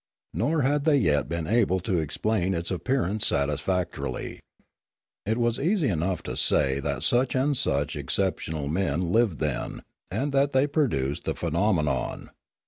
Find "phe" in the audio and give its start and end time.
11.35-11.51